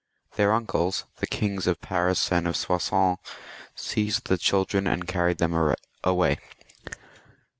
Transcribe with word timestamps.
Their 0.35 0.51
uncles, 0.51 1.05
the 1.19 1.27
Kings 1.27 1.67
of 1.67 1.79
Paris 1.79 2.31
and 2.31 2.47
of 2.47 2.55
Soissons, 2.55 3.19
seized 3.75 4.29
the 4.29 4.37
children 4.39 4.87
and 4.87 5.07
carried 5.07 5.37
them 5.37 5.75
away. 6.03 6.39